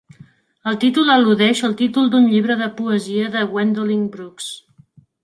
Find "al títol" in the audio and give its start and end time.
1.67-2.09